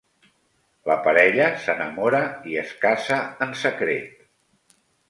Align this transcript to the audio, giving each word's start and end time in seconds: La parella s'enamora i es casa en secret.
La 0.91 0.95
parella 1.09 1.51
s'enamora 1.65 2.23
i 2.55 2.59
es 2.65 2.75
casa 2.87 3.21
en 3.49 3.57
secret. 3.67 4.21